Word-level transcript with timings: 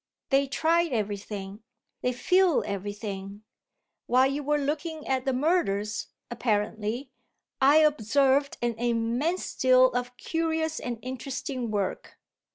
They 0.31 0.47
try 0.47 0.85
everything, 0.85 1.61
they 2.01 2.11
feel 2.11 2.63
everything. 2.65 3.43
While 4.07 4.25
you 4.31 4.41
were 4.41 4.57
looking 4.57 5.05
at 5.05 5.25
the 5.25 5.31
murders, 5.31 6.07
apparently, 6.31 7.11
I 7.61 7.75
observed 7.75 8.57
an 8.63 8.73
immense 8.79 9.53
deal 9.53 9.91
of 9.91 10.17
curious 10.17 10.79
and 10.79 10.97
interesting 11.03 11.69
work. 11.69 12.17